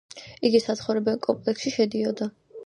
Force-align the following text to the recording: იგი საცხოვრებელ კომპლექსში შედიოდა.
იგი 0.47 0.61
საცხოვრებელ 0.63 1.19
კომპლექსში 1.27 1.75
შედიოდა. 1.77 2.31